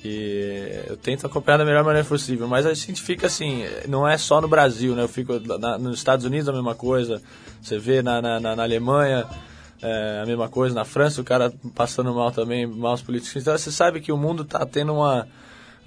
[0.05, 4.17] E eu tento acompanhar da melhor maneira possível, mas a gente fica assim, não é
[4.17, 5.03] só no Brasil, né?
[5.03, 7.21] Eu fico na- nos Estados Unidos a mesma coisa,
[7.61, 9.27] você vê na, na, na- Alemanha
[9.83, 13.41] é, a mesma coisa, na França o cara passando mal também, maus políticos.
[13.43, 15.27] Então você sabe que o mundo tá tendo uma.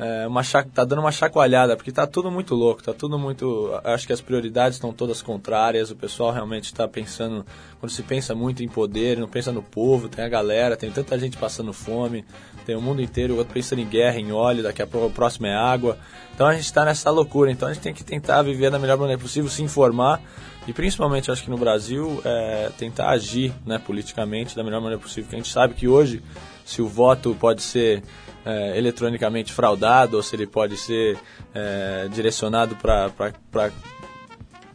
[0.04, 3.70] É, uma tá dando uma chacoalhada, porque tá tudo muito louco, tá tudo muito.
[3.84, 7.46] Acho que as prioridades estão todas contrárias, o pessoal realmente está pensando.
[7.80, 11.20] Quando se pensa muito em poder, não pensa no povo, tem a galera, tem tanta
[11.20, 12.26] gente passando fome,
[12.66, 15.46] tem o mundo inteiro, outro pensando em guerra, em óleo, daqui a pouco o próximo
[15.46, 15.96] é água.
[16.34, 18.98] Então a gente está nessa loucura, então a gente tem que tentar viver da melhor
[18.98, 20.20] maneira possível, se informar
[20.68, 25.26] e principalmente acho que no Brasil é, tentar agir né, politicamente da melhor maneira possível,
[25.26, 26.24] porque a gente sabe que hoje
[26.66, 28.02] se o voto pode ser
[28.46, 31.18] é, eletronicamente fraudado ou se ele pode ser
[31.54, 33.12] é, direcionado para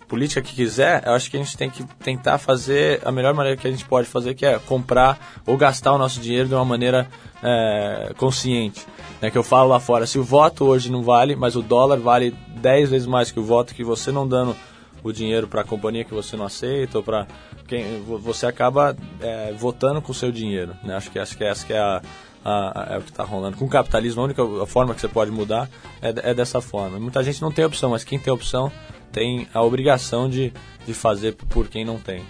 [0.09, 3.57] política que quiser, eu acho que a gente tem que tentar fazer a melhor maneira
[3.57, 6.65] que a gente pode fazer, que é comprar ou gastar o nosso dinheiro de uma
[6.65, 7.09] maneira
[7.43, 8.87] é, consciente.
[9.21, 11.99] Né, que eu falo lá fora, se o voto hoje não vale, mas o dólar
[11.99, 14.55] vale 10 vezes mais que o voto, que você não dando
[15.03, 17.27] o dinheiro para a companhia que você não aceita ou para
[17.67, 20.77] quem vo- você acaba é, votando com o seu dinheiro.
[20.85, 20.95] Né?
[20.95, 22.03] Acho que acho que essa que é a,
[22.49, 23.57] a- é o que está rolando.
[23.57, 25.69] Com o capitalismo, a única forma que você pode mudar
[26.01, 26.99] é, é dessa forma.
[26.99, 28.71] Muita gente não tem opção, mas quem tem opção
[29.11, 30.53] tem a obrigação de,
[30.87, 32.23] de fazer por quem não tem.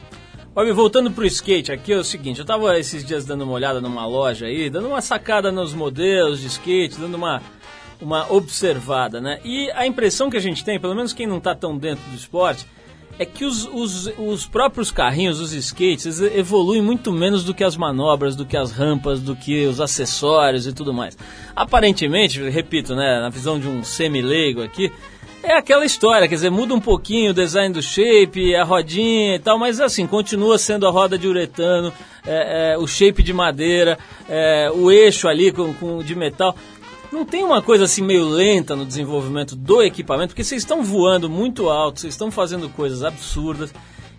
[0.54, 3.78] Bob, voltando pro skate, aqui é o seguinte, eu tava esses dias dando uma olhada
[3.78, 7.42] numa loja aí, dando uma sacada nos modelos de skate, dando uma,
[8.00, 9.38] uma observada, né?
[9.44, 12.16] E a impressão que a gente tem, pelo menos quem não tá tão dentro do
[12.16, 12.66] esporte,
[13.18, 17.76] é que os, os, os próprios carrinhos, os skates, evoluem muito menos do que as
[17.76, 21.16] manobras, do que as rampas, do que os acessórios e tudo mais.
[21.54, 24.92] Aparentemente, repito, né, na visão de um semi-leigo aqui,
[25.42, 29.38] é aquela história, quer dizer, muda um pouquinho o design do shape, a rodinha e
[29.38, 31.92] tal, mas assim, continua sendo a roda de uretano,
[32.26, 33.96] é, é, o shape de madeira,
[34.28, 36.56] é, o eixo ali com, com de metal.
[37.12, 41.28] Não tem uma coisa assim meio lenta no desenvolvimento do equipamento, porque vocês estão voando
[41.30, 43.72] muito alto, vocês estão fazendo coisas absurdas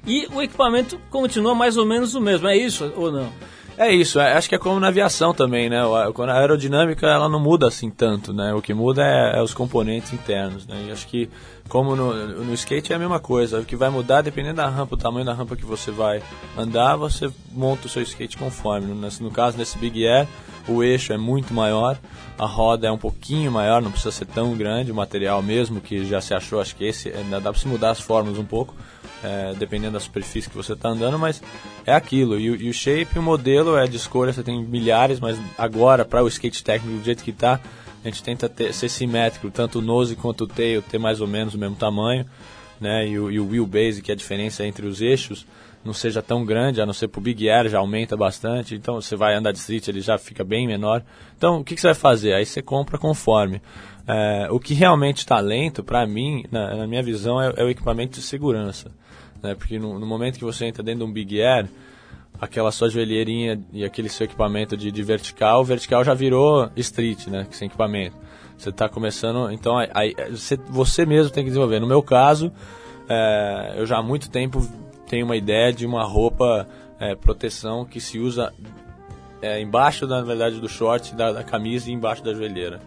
[0.05, 3.29] e o equipamento continua mais ou menos o mesmo, é isso ou não?
[3.77, 5.77] É isso, é- acho que é como na aviação também, né?
[5.79, 8.51] A aerodinâmica ela não muda assim tanto, né?
[8.55, 10.85] O que muda é, é os componentes internos, né?
[10.87, 11.29] E acho que
[11.69, 12.13] como no,
[12.43, 15.25] no skate é a mesma coisa, o que vai mudar dependendo da rampa, o tamanho
[15.25, 16.23] da rampa que você vai
[16.57, 18.87] andar, você monta o seu skate conforme.
[18.87, 20.27] No, no caso desse Big Air,
[20.67, 21.97] o eixo é muito maior,
[22.37, 26.05] a roda é um pouquinho maior, não precisa ser tão grande, o material mesmo que
[26.05, 28.75] já se achou, acho que esse ainda dá para se mudar as formas um pouco
[29.23, 31.41] é, dependendo da superfície que você está andando, mas
[31.85, 32.39] é aquilo.
[32.39, 36.23] E, e o shape, o modelo é de escolha, você tem milhares, mas agora, para
[36.23, 37.59] o skate técnico do jeito que está,
[38.03, 41.27] a gente tenta ter, ser simétrico, tanto o nose quanto o tail ter mais ou
[41.27, 42.25] menos o mesmo tamanho,
[42.79, 43.07] né?
[43.07, 45.45] E o, e o wheelbase, que é a diferença entre os eixos,
[45.87, 48.75] não seja tão grande, a não ser pro Big Air, já aumenta bastante.
[48.75, 51.01] Então você vai andar de street, ele já fica bem menor.
[51.35, 52.33] Então o que, que você vai fazer?
[52.33, 53.61] Aí você compra conforme.
[54.05, 57.69] É, o que realmente está lento, para mim, na, na minha visão, é, é o
[57.69, 58.91] equipamento de segurança.
[59.41, 59.55] Né?
[59.55, 61.67] Porque no, no momento que você entra dentro de um Big Air,
[62.39, 67.27] aquela sua joelheirinha e aquele seu equipamento de, de vertical, o vertical já virou street,
[67.27, 67.47] né?
[67.51, 68.15] Sem equipamento.
[68.57, 71.79] Você está começando, então aí, você, você mesmo tem que desenvolver.
[71.79, 72.51] No meu caso,
[73.07, 74.67] é, eu já há muito tempo
[75.07, 76.67] tenho uma ideia de uma roupa
[76.99, 78.53] é, proteção que se usa
[79.41, 82.79] é, embaixo, na verdade, do short, da, da camisa e embaixo da joelheira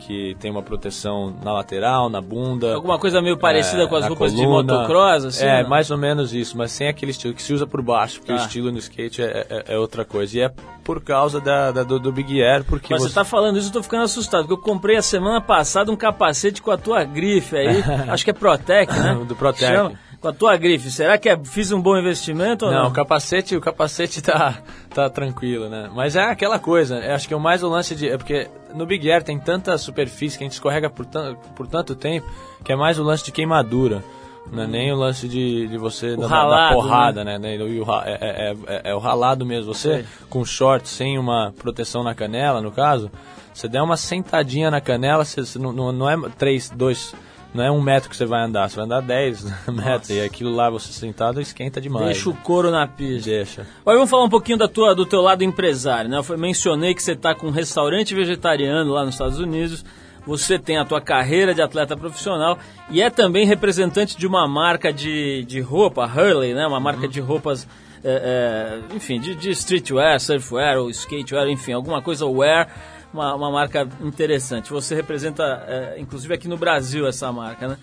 [0.00, 2.72] que tem uma proteção na lateral, na bunda.
[2.76, 4.72] Alguma coisa meio parecida é, com as roupas de coluna.
[4.74, 5.44] motocross, assim?
[5.44, 5.68] É, não?
[5.70, 8.38] mais ou menos isso, mas sem aquele estilo que se usa por baixo, porque Tá.
[8.38, 10.38] o estilo no skate é, é- é outra coisa.
[10.38, 10.52] E é
[10.84, 13.72] por causa da, da- do, do Big Air, porque Mas você tá falando isso, eu
[13.72, 17.56] tô ficando assustado, porque eu comprei a semana passada um capacete com a tua grife
[17.56, 19.18] aí, acho que é Protec, né?
[19.26, 19.66] Do Protec.
[19.74, 19.98] Chama.
[20.20, 22.88] Com a tua grife, será que é, fiz um bom investimento ou Não, não?
[22.88, 24.58] o capacete, o capacete tá,
[24.92, 25.88] tá tranquilo, né?
[25.94, 28.08] Mas é aquela coisa, eu acho que é mais o lance de.
[28.08, 31.06] É porque no Big Air tem tanta superfície que a gente escorrega por,
[31.54, 32.26] por tanto tempo
[32.64, 34.02] que é mais o lance de queimadura.
[34.50, 37.38] Não é nem o lance de, de você dar, dar ralado, porrada, né?
[37.54, 39.72] E o ra- é, é- é- é o ralado mesmo.
[39.74, 40.04] Você Sei.
[40.30, 43.10] com short sem uma proteção na canela, no caso,
[43.52, 47.14] você der uma sentadinha na canela, você, não, não, é 3, 2,
[47.54, 50.10] não é um metro que você vai andar, você vai andar 10 metros.
[50.10, 52.06] E aquilo lá, você sentado, esquenta demais.
[52.06, 53.30] Deixa o couro na pista.
[53.30, 53.66] Deixa.
[53.84, 56.18] Olha, vamos falar um pouquinho da tua, do teu lado empresário, né?
[56.18, 59.84] Eu foi- mencionei que você está com um restaurante vegetariano lá nos Estados Unidos.
[60.26, 62.58] Você tem a tua carreira de atleta profissional
[62.90, 66.66] e é também representante de uma marca de, de roupa, Hurley, né?
[66.66, 67.66] Uma marca de roupas,
[68.04, 72.68] é, é, enfim, de, de streetwear, surfwear ou skatewear, enfim, alguma coisa wear.
[73.12, 74.70] Uma, uma marca interessante.
[74.70, 77.78] Você representa, é, inclusive aqui no Brasil, essa marca, né?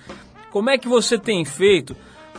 [0.52, 1.96] Como é que você tem feito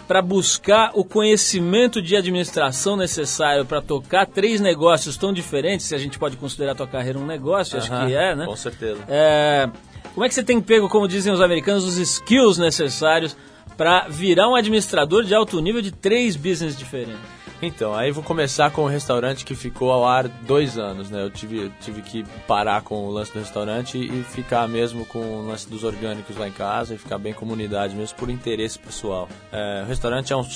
[0.07, 5.99] para buscar o conhecimento de administração necessário para tocar três negócios tão diferentes, se a
[5.99, 8.47] gente pode considerar a tua carreira um negócio, acho que é, né?
[8.47, 9.01] Com certeza.
[9.09, 9.68] É,
[10.14, 13.37] como é que você tem pego, como dizem os americanos, os skills necessários
[13.76, 17.20] para virar um administrador de alto nível de três business diferentes?
[17.61, 21.22] Então, aí vou começar com o restaurante que ficou ao ar dois anos, né?
[21.22, 25.46] Eu tive, tive que parar com o lance do restaurante e ficar mesmo com o
[25.46, 29.26] lance dos orgânicos lá em casa e ficar bem comunidade mesmo por interesse pessoal.
[29.50, 30.46] É, o restaurante é um,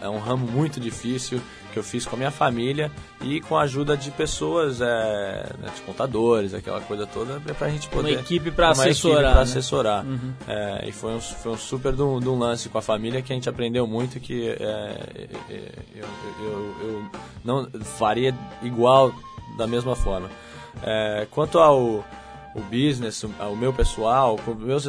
[0.00, 1.40] é um ramo muito difícil
[1.78, 2.90] que eu fiz com a minha família
[3.22, 7.70] e com a ajuda de pessoas, é, né, de contadores, aquela coisa toda, pra a
[7.70, 8.18] gente poder...
[8.18, 9.42] equipe pra uma assessorar, pra né?
[9.42, 10.04] assessorar.
[10.46, 13.22] É, e foi um, foi um super de um, de um lance com a família
[13.22, 14.54] que a gente aprendeu muito que é,
[15.48, 16.08] é, eu,
[16.40, 17.10] eu, eu
[17.44, 19.12] não faria igual
[19.56, 20.28] da mesma forma.
[20.82, 22.04] É, quanto ao
[22.58, 24.84] o business, o meu pessoal, com meus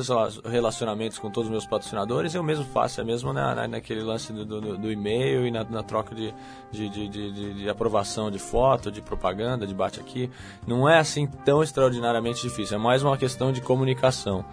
[0.46, 4.34] relacionamentos com todos os meus patrocinadores, eu mesmo faço, é mesmo na, na- naquele lance
[4.34, 6.34] do, do, do e-mail e na, na troca de,
[6.72, 10.30] de, de, de- de- aprovação de foto, de propaganda, de bate aqui.
[10.68, 14.44] Não é assim tão extraordinariamente difícil, é mais uma questão de comunicação.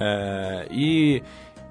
[0.00, 1.22] É, e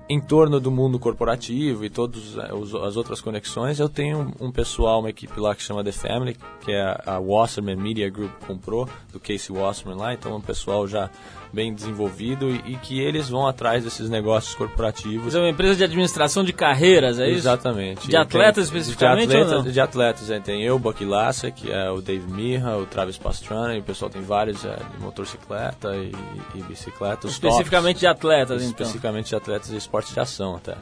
[0.09, 5.09] em torno do mundo corporativo e todas as outras conexões, eu tenho um pessoal, uma
[5.09, 9.19] equipe lá que chama The Family, que é a, a Wasserman Media Group comprou, do
[9.19, 11.09] Casey Wasserman lá, então é um pessoal já
[11.57, 15.33] bem desenvolvido e, e que eles vão atrás desses negócios corporativos.
[15.33, 17.39] É uma empresa de administração de carreiras, é isso?
[17.39, 18.07] Exatamente.
[18.07, 21.89] De atletas especificamente De atletas, de atletas é, tem eu, o Bucky Lassa, que é
[21.89, 26.11] o Dave Mirra, o Travis Pastrana, e o pessoal tem vários é, de motocicleta e,
[26.53, 27.25] e bicicleta.
[27.25, 28.01] Especificamente tops.
[28.01, 28.85] de atletas, então.
[28.85, 30.75] Especificamente de atletas de esporte de ação até.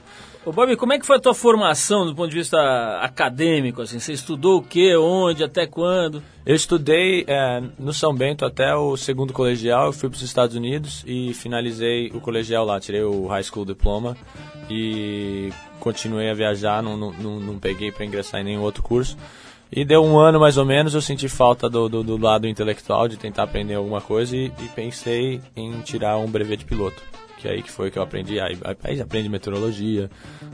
[0.46, 3.82] Ô Bob, como é que foi a tua formação do ponto de vista acadêmico?
[3.82, 3.98] Assim?
[3.98, 6.22] Você estudou o quê, onde, até quando?
[6.46, 10.56] Eu estudei é, no São Bento até o segundo colegial, eu fui para os Estados
[10.56, 14.16] Unidos e finalizei o colegial lá, tirei o High School Diploma
[14.70, 19.18] e continuei a viajar, não, não, não, não peguei para ingressar em nenhum outro curso.
[19.72, 23.08] E deu um ano mais ou menos, eu senti falta do, do, do lado intelectual,
[23.08, 27.02] de tentar aprender alguma coisa e, e pensei em tirar um brevet de piloto.
[27.38, 30.10] Que aí que foi que eu aprendi, aí, aí aprende meteorologia,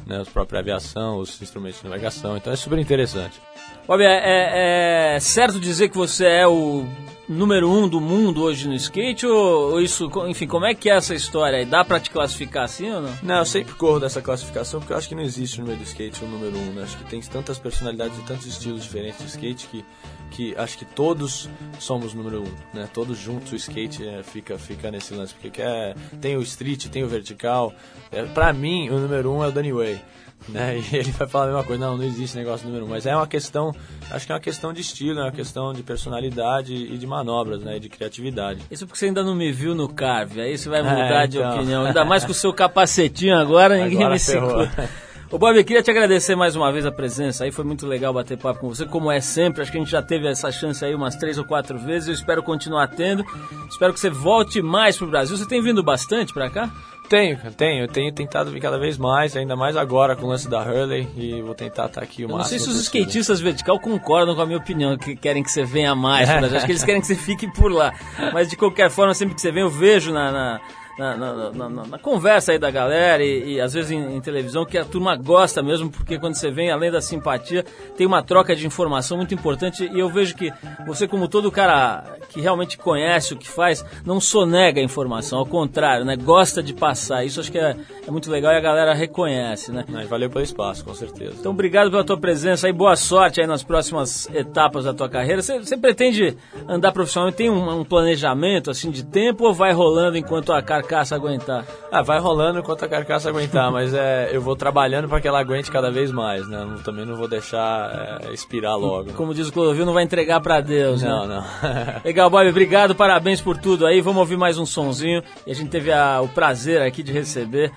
[0.05, 3.39] né, a própria aviação, os instrumentos de navegação, então é super interessante.
[3.87, 6.85] Bob, é, é- é certo dizer que você é o
[7.27, 9.25] número um do mundo hoje no skate?
[9.25, 11.65] Ou, ou isso, enfim, como é que é essa história aí?
[11.65, 13.13] Dá pra te classificar assim ou não?
[13.23, 15.83] Não, eu sempre corro dessa classificação porque eu acho que não existe no meio do
[15.83, 16.83] skate o número um, né?
[16.83, 19.85] Acho que tem tantas personalidades e tantos estilos diferentes de skate que,
[20.31, 22.87] que acho que todos somos número um, né?
[22.93, 27.03] Todos juntos o skate é, fica, fica nesse lance, porque quer, tem o street, tem
[27.03, 27.73] o vertical.
[28.11, 30.01] É, pra mim, o número um é o Danny Way.
[30.49, 30.81] Né?
[30.91, 33.15] E ele vai falar a mesma coisa, não, não existe negócio número um, mas é
[33.15, 33.73] uma questão,
[34.09, 37.61] acho que é uma questão de estilo, é uma questão de personalidade e de manobras,
[37.61, 38.59] né, e de criatividade.
[38.69, 41.37] Isso porque você ainda não me viu no Carve, aí você vai mudar É, de
[41.37, 41.55] então.
[41.55, 41.85] opinião.
[41.85, 44.49] Ainda mais com o seu capacetinho agora, ninguém Agora me ferrou.
[44.67, 44.89] segura.
[45.31, 48.13] Ô Bob, eu queria te agradecer mais uma vez a presença aí, foi muito legal
[48.13, 50.83] bater papo com você, como é sempre, acho que a gente já teve essa chance
[50.83, 53.23] aí umas três ou quatro vezes, eu espero continuar tendo,
[53.69, 56.69] espero que você volte mais pro Brasil, você tem vindo bastante pra cá?
[57.11, 60.49] Tenho, tenho, eu tenho tentado vir cada vez mais, ainda mais agora com o lance
[60.49, 63.41] da Hurley e vou tentar estar aqui o Eu não máximo sei se os skatistas
[63.41, 66.29] vertical concordam com a minha opinião, que querem que você venha mais.
[66.29, 67.93] Acho que eles querem que você fique por lá.
[68.31, 70.61] Mas de qualquer forma, sempre que você vem, eu vejo na, na-
[71.01, 74.65] na, na- na- na- conversa aí da galera e, e às vezes em, em televisão
[74.65, 77.65] que a turma gosta mesmo, porque quando você vem, além da simpatia,
[77.97, 80.51] tem uma troca de informação muito importante e eu vejo que
[80.85, 85.45] você, como todo cara que realmente conhece o que faz, não sonega a informação, ao
[85.45, 86.15] contrário, né?
[86.15, 87.25] Gosta de passar.
[87.25, 87.75] Isso acho que é,
[88.07, 89.83] é muito legal e a galera reconhece, né?
[89.89, 91.35] Mas valeu pelo espaço, com certeza.
[91.39, 95.41] Então, obrigado pela tua presença e boa sorte aí nas próximas etapas da tua carreira.
[95.41, 96.37] Você, você pretende
[96.67, 97.37] andar profissionalmente?
[97.37, 100.61] Tem um, um planejamento assim de tempo ou vai rolando enquanto a
[100.91, 101.65] carcaça aguentar?
[101.89, 105.39] Ah, vai rolando enquanto a carcaça aguentar, mas é, eu vou trabalhando para que ela
[105.39, 106.65] aguente cada vez mais, né?
[106.65, 109.13] Não- também não vou deixar é, expirar logo.
[109.13, 111.35] Como diz o Clodovil, não vai entregar pra Deus, Não, né?
[111.63, 112.01] não.
[112.03, 114.01] Legal, Bob, obrigado, parabéns por tudo aí.
[114.01, 115.23] Vamos ouvir mais um sonzinho.
[115.47, 117.71] E a gente teve a- o prazer aqui de receber.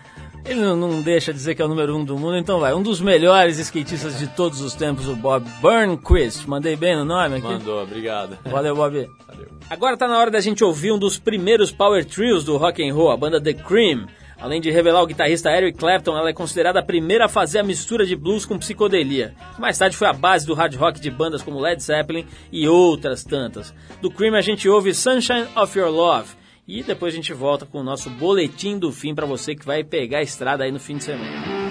[0.47, 2.75] Ele não, deixa de dizer que é o número um do mundo, então vai.
[2.75, 6.47] Um dos melhores skatistas de todos os tempos, o Bob Burnquist.
[6.47, 7.47] Mandei bem no nome aqui?
[7.47, 8.37] Mandou, obrigado.
[8.45, 9.09] Valeu, Bob.
[9.27, 9.47] Valeu.
[9.69, 12.95] Agora tá na hora da gente ouvir um dos primeiros power trios do rock and
[12.95, 14.07] roll, a banda The Cream.
[14.39, 17.65] Além de revelar o guitarrista Eric Clapton, ela é considerada a primeira a fazer a
[17.65, 19.35] mistura de blues com psicodelia.
[19.59, 23.25] Mais tarde foi a base do hard rock de bandas como Led Zeppelin e outras
[23.25, 23.73] tantas.
[24.03, 26.29] Do Cream a gente ouve Sunshine of Your Love.
[26.69, 29.83] E depois a gente volta com o nosso boletim do fim para você que vai
[29.83, 31.64] pegar a estrada aí no fim de semana.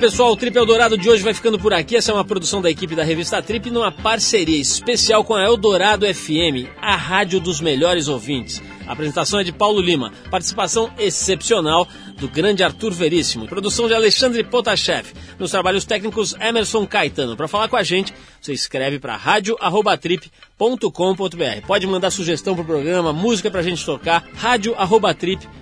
[0.00, 1.94] Pessoal, o Trip Eldorado de hoje vai ficando por aqui.
[1.94, 6.06] Essa é uma produção da equipe da revista Trip numa parceria especial com a Eldorado
[6.06, 8.62] FM, a rádio dos melhores ouvintes.
[8.86, 11.86] A apresentação é de Paulo Lima, participação excepcional
[12.18, 17.36] do grande Arthur Veríssimo, produção de Alexandre Potashev, nos trabalhos técnicos Emerson Caetano.
[17.36, 21.66] Para falar com a gente, você escreve para radio@trip.com.br.
[21.66, 25.59] Pode mandar sugestão pro programa, música pra gente tocar, radio@trip.com.br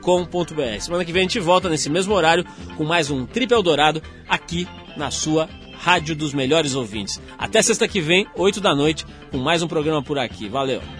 [0.00, 0.80] com.br.
[0.80, 2.44] Semana que vem a gente volta nesse mesmo horário
[2.76, 4.66] com mais um Trip Eldorado aqui
[4.96, 5.48] na sua
[5.78, 7.20] Rádio dos Melhores Ouvintes.
[7.38, 10.48] Até sexta que vem, 8 da noite, com mais um programa por aqui.
[10.48, 10.99] Valeu!